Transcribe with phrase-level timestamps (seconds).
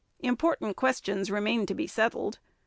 [0.21, 2.39] Important questions remained to be settled.